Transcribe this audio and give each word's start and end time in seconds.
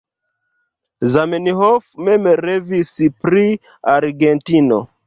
Zamenhof 1.15 1.85
mem 2.09 2.27
revis 2.43 2.95
pri 3.23 3.47
Argentino. 3.99 4.87